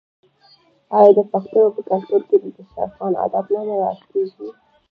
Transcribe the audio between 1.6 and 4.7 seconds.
په کلتور کې د دسترخان اداب نه مراعات کیږي؟